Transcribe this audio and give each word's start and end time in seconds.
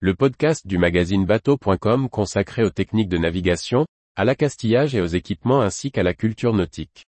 le 0.00 0.14
podcast 0.14 0.66
du 0.66 0.76
magazine 0.76 1.24
bateau.com 1.24 2.10
consacré 2.10 2.62
aux 2.62 2.70
techniques 2.70 3.08
de 3.08 3.16
navigation, 3.16 3.86
à 4.14 4.26
l'accastillage 4.26 4.94
et 4.94 5.00
aux 5.00 5.06
équipements 5.06 5.62
ainsi 5.62 5.90
qu'à 5.90 6.02
la 6.02 6.12
culture 6.12 6.52
nautique. 6.52 7.06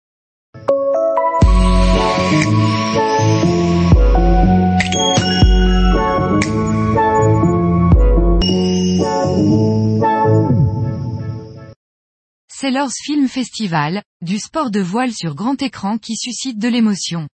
Sailors 12.49 12.93
Film 12.93 13.29
Festival, 13.29 14.03
du 14.21 14.39
sport 14.39 14.71
de 14.71 14.81
voile 14.81 15.13
sur 15.13 15.35
grand 15.35 15.61
écran 15.63 15.97
qui 15.97 16.17
suscite 16.17 16.59
de 16.59 16.69
l'émotion. 16.69 17.29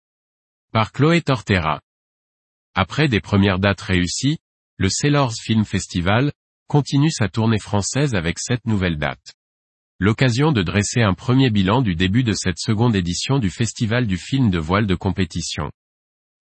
Par 0.73 0.93
Chloé 0.93 1.23
Tortera. 1.23 1.81
Après 2.75 3.09
des 3.09 3.21
premières 3.21 3.59
dates 3.59 3.81
réussies, 3.81 4.39
le 4.81 4.89
Sailors 4.89 5.35
Film 5.35 5.65
Festival, 5.65 6.31
continue 6.69 7.11
sa 7.11 7.29
tournée 7.29 7.59
française 7.59 8.15
avec 8.15 8.39
sept 8.39 8.65
nouvelles 8.65 8.97
dates. 8.97 9.35
L'occasion 9.99 10.53
de 10.53 10.63
dresser 10.63 11.03
un 11.03 11.15
premier 11.15 11.51
bilan 11.51 11.83
du 11.83 11.97
début 11.97 12.23
de 12.23 12.33
cette 12.33 12.61
seconde 12.61 12.95
édition 12.95 13.41
du 13.41 13.51
Festival 13.51 14.07
du 14.07 14.17
film 14.17 14.51
de 14.51 14.59
voile 14.61 14.87
de 14.87 14.95
compétition. 14.95 15.73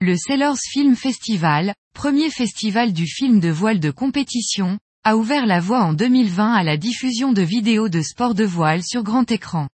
Le 0.02 0.16
Sailors 0.16 0.60
Film 0.60 0.96
Festival, 0.96 1.74
premier 1.96 2.30
festival 2.30 2.94
du 2.94 3.08
film 3.08 3.40
de 3.40 3.50
voile 3.50 3.80
de 3.80 3.90
compétition, 3.90 4.78
a 5.04 5.18
ouvert 5.18 5.48
la 5.48 5.60
voie 5.60 5.84
en 5.84 5.94
2020 5.94 6.54
à 6.54 6.62
la 6.62 6.78
diffusion 6.78 7.34
de 7.34 7.42
vidéos 7.42 7.90
de 7.90 8.04
sport 8.04 8.36
de 8.36 8.44
voile 8.44 8.84
sur 8.84 9.02
grand 9.02 9.32
écran. 9.32 9.68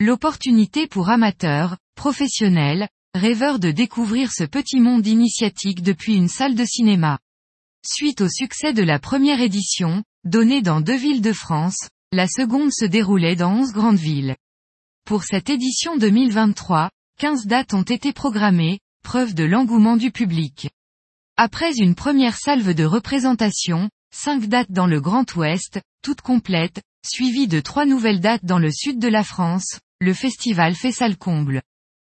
L'opportunité 0.00 0.88
pour 0.88 1.08
amateurs, 1.08 1.76
professionnels, 1.94 2.88
rêveurs 3.14 3.60
de 3.60 3.70
découvrir 3.70 4.32
ce 4.32 4.42
petit 4.42 4.80
monde 4.80 5.06
initiatique 5.06 5.84
depuis 5.84 6.16
une 6.16 6.28
salle 6.28 6.56
de 6.56 6.64
cinéma. 6.64 7.20
Suite 7.84 8.20
au 8.20 8.28
succès 8.28 8.72
de 8.72 8.84
la 8.84 9.00
première 9.00 9.40
édition, 9.40 10.04
donnée 10.22 10.62
dans 10.62 10.80
deux 10.80 10.96
villes 10.96 11.20
de 11.20 11.32
France, 11.32 11.88
la 12.12 12.28
seconde 12.28 12.72
se 12.72 12.84
déroulait 12.84 13.34
dans 13.34 13.52
onze 13.54 13.72
grandes 13.72 13.98
villes. 13.98 14.36
Pour 15.04 15.24
cette 15.24 15.50
édition 15.50 15.96
2023, 15.96 16.90
15 17.18 17.46
dates 17.46 17.74
ont 17.74 17.82
été 17.82 18.12
programmées, 18.12 18.78
preuve 19.02 19.34
de 19.34 19.42
l'engouement 19.42 19.96
du 19.96 20.12
public. 20.12 20.70
Après 21.36 21.74
une 21.74 21.96
première 21.96 22.36
salve 22.36 22.72
de 22.72 22.84
représentation, 22.84 23.90
cinq 24.14 24.46
dates 24.46 24.70
dans 24.70 24.86
le 24.86 25.00
Grand 25.00 25.34
Ouest, 25.34 25.80
toutes 26.02 26.20
complètes, 26.20 26.82
suivies 27.04 27.48
de 27.48 27.58
trois 27.58 27.84
nouvelles 27.84 28.20
dates 28.20 28.44
dans 28.44 28.60
le 28.60 28.70
sud 28.70 29.00
de 29.00 29.08
la 29.08 29.24
France, 29.24 29.80
le 30.00 30.14
festival 30.14 30.76
fait 30.76 30.92
salle 30.92 31.16
comble. 31.16 31.62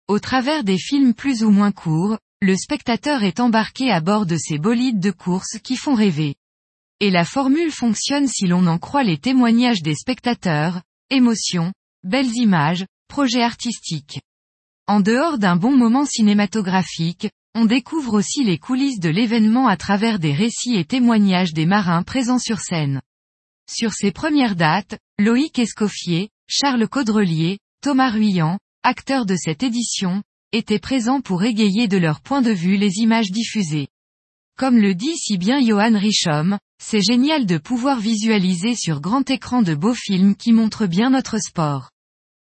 Au 0.09 0.20
travers 0.20 0.66
des 0.66 0.78
films 0.78 1.14
plus 1.14 1.42
ou 1.42 1.52
moins 1.52 1.72
courts, 1.72 2.18
le 2.44 2.58
spectateur 2.58 3.24
est 3.24 3.40
embarqué 3.40 3.90
à 3.90 4.02
bord 4.02 4.26
de 4.26 4.36
ces 4.36 4.58
bolides 4.58 5.00
de 5.00 5.12
course 5.12 5.60
qui 5.64 5.78
font 5.78 5.96
rêver. 5.96 6.36
Et 7.00 7.10
la 7.10 7.24
formule 7.24 7.72
fonctionne 7.72 8.28
si 8.28 8.48
l'on 8.48 8.68
en 8.68 8.80
croit 8.80 9.06
les 9.06 9.18
témoignages 9.18 9.82
des 9.82 9.96
spectateurs, 9.96 10.82
émotions, 11.10 11.72
belles 12.04 12.36
images, 12.36 12.86
projets 13.08 13.44
artistiques. 13.44 14.20
En 14.88 15.00
dehors 15.00 15.38
d'un 15.38 15.56
bon 15.56 15.78
moment 15.78 16.06
cinématographique, 16.06 17.30
on 17.56 17.64
découvre 17.64 18.16
aussi 18.16 18.44
les 18.44 18.58
coulisses 18.58 19.00
de 19.00 19.10
l'événement 19.10 19.70
à 19.70 19.78
travers 19.78 20.20
des 20.20 20.34
récits 20.34 20.76
et 20.76 20.84
témoignages 20.84 21.54
des 21.54 21.66
marins 21.66 22.04
présents 22.04 22.40
sur 22.40 22.60
scène. 22.60 23.02
Sur 23.72 23.94
ces 23.94 24.12
premières 24.12 24.58
dates, 24.58 25.00
Loïc 25.18 25.60
Escoffier, 25.60 26.30
Charles 26.50 26.90
Caudrelier, 26.90 27.60
Thomas 27.82 28.10
Ruyant, 28.10 28.60
acteurs 28.84 29.26
de 29.26 29.38
cette 29.38 29.64
édition, 29.64 30.24
étaient 30.54 30.80
présents 30.80 31.20
pour 31.20 31.44
égayer 31.44 31.88
de 31.90 31.98
leur 31.98 32.22
point 32.22 32.42
de 32.42 32.52
vue 32.52 32.78
les 32.78 33.00
images 33.00 33.32
diffusées. 33.32 33.90
Comme 34.58 34.78
le 34.78 34.94
dit 34.94 35.18
si 35.18 35.38
bien 35.38 35.59
Johan 35.59 35.98
Richom, 35.98 36.58
c'est 36.82 37.02
génial 37.02 37.46
de 37.46 37.58
pouvoir 37.58 38.00
visualiser 38.00 38.76
sur 38.76 39.02
grand 39.02 39.30
écran 39.30 39.64
de 39.64 39.74
beaux 39.74 39.96
films 39.96 40.36
qui 40.36 40.54
montrent 40.54 40.86
bien 40.86 41.09
notre 41.09 41.40
sport. 41.40 41.90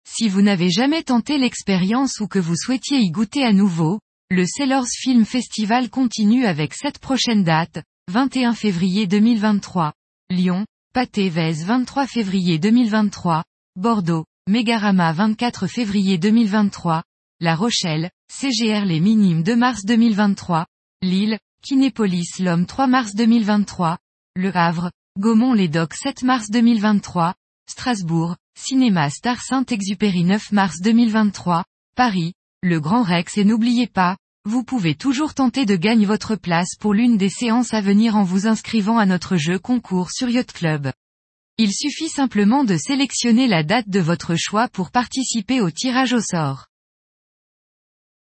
Si 0.09 0.29
vous 0.29 0.43
n'avez 0.43 0.69
jamais 0.69 1.05
tenté 1.05 1.39
l'expérience 1.39 2.19
ou 2.21 2.27
que 2.27 2.41
vous 2.41 2.57
souhaitiez 2.57 2.99
y 2.99 3.11
goûter 3.11 3.45
à 3.45 3.53
nouveau, 3.53 4.01
le 4.31 4.45
Sailors 4.47 4.89
Film 4.89 5.25
Festival 5.25 5.91
continue 5.91 6.45
avec 6.45 6.75
sept 6.75 6.99
prochaines 6.99 7.45
dates, 7.45 7.83
21 8.11 8.55
février 8.55 9.07
2023, 9.07 9.93
Lyon, 10.29 10.67
Pâté 10.93 11.31
23 11.31 12.07
février 12.07 12.59
2023, 12.59 13.45
Bordeaux, 13.77 14.25
Mégarama 14.49 15.13
24 15.13 15.69
février 15.69 16.19
2023, 16.19 17.05
La 17.43 17.57
Rochelle, 17.57 18.13
CGR 18.33 18.85
Les 18.85 19.01
Minimes 19.01 19.43
2 19.43 19.57
mars 19.57 19.85
2023, 19.85 20.65
Lille, 21.03 21.41
Kinépolis 21.61 22.39
L'Homme 22.39 22.67
3 22.67 22.87
mars 22.87 23.17
2023, 23.17 23.99
Le 24.37 24.57
Havre, 24.57 24.93
Gaumont 25.19 25.53
les 25.53 25.67
Docks 25.67 25.95
7 25.95 26.23
mars 26.23 26.51
2023, 26.51 27.35
Strasbourg, 27.69 28.37
Cinéma 28.57 29.11
Star 29.11 29.43
Saint-Exupéry 29.43 30.23
9 30.23 30.53
mars 30.53 30.81
2023, 30.83 31.65
Paris, 31.97 32.35
Le 32.63 32.79
Grand 32.79 33.03
Rex 33.03 33.37
et 33.37 33.45
n'oubliez 33.45 33.89
pas, 33.89 34.17
vous 34.45 34.63
pouvez 34.63 34.95
toujours 34.95 35.35
tenter 35.35 35.67
de 35.67 35.75
gagner 35.75 36.07
votre 36.07 36.37
place 36.37 36.77
pour 36.79 36.95
l'une 36.95 37.17
des 37.17 37.29
séances 37.29 37.75
à 37.75 37.81
venir 37.81 38.15
en 38.15 38.23
vous 38.23 38.47
inscrivant 38.47 38.99
à 38.99 39.07
notre 39.07 39.35
jeu 39.35 39.59
concours 39.59 40.13
sur 40.13 40.29
Yacht 40.29 40.53
Club. 40.53 40.93
Il 41.59 41.73
suffit 41.73 42.09
simplement 42.09 42.63
de 42.63 42.77
sélectionner 42.77 43.49
la 43.49 43.65
date 43.65 43.89
de 43.89 43.99
votre 43.99 44.37
choix 44.37 44.69
pour 44.69 44.93
participer 44.93 45.61
au 45.61 45.73
tirage 45.73 46.13
au 46.13 46.21
sort. 46.21 46.69